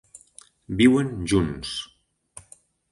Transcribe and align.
Viuen 0.79 1.13
junts. 1.33 1.77